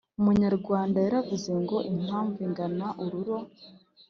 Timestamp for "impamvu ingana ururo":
1.91-3.37